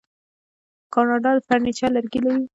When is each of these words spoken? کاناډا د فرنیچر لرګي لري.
کاناډا 0.93 1.31
د 1.35 1.39
فرنیچر 1.47 1.89
لرګي 1.95 2.19
لري. 2.25 2.43